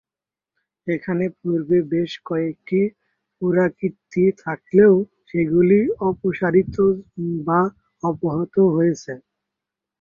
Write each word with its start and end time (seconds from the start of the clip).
এখানে 0.87 1.25
পূর্বে 1.37 1.77
বেশ 1.91 2.11
কয়েকটি 2.25 2.79
পুরাকীর্তি 3.35 4.23
থাকলেও 4.43 4.93
সেগুলি 5.27 5.79
অপসারিত 6.09 6.75
বা 7.47 7.61
অপহৃত 8.03 8.55
হয়েছে। 8.75 9.13